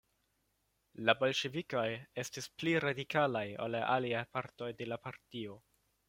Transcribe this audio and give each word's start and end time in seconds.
La 1.09 1.13
bolŝevikoj 1.17 1.83
estis 2.23 2.49
pli 2.61 2.73
radikalaj 2.85 3.43
ol 3.65 3.73
la 3.77 3.81
aliaj 3.97 4.23
partoj 4.39 4.71
de 4.81 4.89
la 4.93 4.99
partio. 5.05 5.59